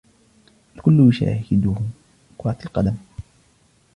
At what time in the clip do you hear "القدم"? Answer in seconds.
2.65-2.95